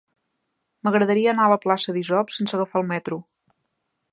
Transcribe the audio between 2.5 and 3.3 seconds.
agafar el metro.